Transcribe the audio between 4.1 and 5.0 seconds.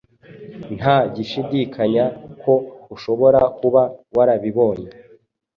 warabibonye